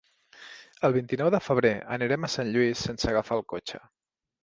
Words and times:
El 0.89 0.95
vint-i-nou 0.95 1.29
de 1.35 1.43
febrer 1.49 1.73
anirem 1.99 2.27
a 2.27 2.33
Sant 2.39 2.53
Lluís 2.57 2.85
sense 2.91 3.15
agafar 3.15 3.41
el 3.41 3.49
cotxe. 3.55 3.87